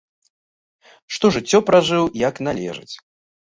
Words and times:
Што 1.17 1.31
жыццё 1.35 1.59
пражыў, 1.69 2.09
як 2.27 2.41
належыць. 2.49 2.91